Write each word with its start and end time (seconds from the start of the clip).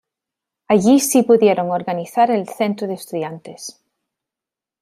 Allí 0.67 0.99
sí 0.99 1.21
pudieron 1.21 1.69
organizar 1.69 2.31
el 2.31 2.49
Centro 2.49 2.87
de 2.87 2.95
Estudiantes. 2.95 3.83